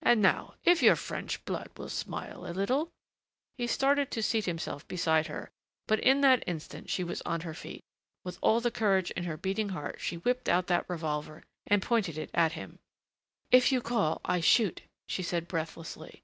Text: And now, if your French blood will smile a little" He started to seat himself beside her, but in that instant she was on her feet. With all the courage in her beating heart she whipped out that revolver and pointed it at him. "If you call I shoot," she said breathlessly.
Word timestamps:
And 0.00 0.22
now, 0.22 0.54
if 0.62 0.80
your 0.80 0.94
French 0.94 1.44
blood 1.44 1.68
will 1.76 1.88
smile 1.88 2.46
a 2.46 2.54
little" 2.54 2.88
He 3.58 3.66
started 3.66 4.12
to 4.12 4.22
seat 4.22 4.44
himself 4.44 4.86
beside 4.86 5.26
her, 5.26 5.50
but 5.88 5.98
in 5.98 6.20
that 6.20 6.44
instant 6.46 6.88
she 6.88 7.02
was 7.02 7.20
on 7.22 7.40
her 7.40 7.52
feet. 7.52 7.82
With 8.22 8.38
all 8.42 8.60
the 8.60 8.70
courage 8.70 9.10
in 9.10 9.24
her 9.24 9.36
beating 9.36 9.70
heart 9.70 9.98
she 10.00 10.18
whipped 10.18 10.48
out 10.48 10.68
that 10.68 10.88
revolver 10.88 11.42
and 11.66 11.82
pointed 11.82 12.16
it 12.16 12.30
at 12.32 12.52
him. 12.52 12.78
"If 13.50 13.72
you 13.72 13.80
call 13.80 14.20
I 14.24 14.38
shoot," 14.38 14.82
she 15.08 15.24
said 15.24 15.48
breathlessly. 15.48 16.22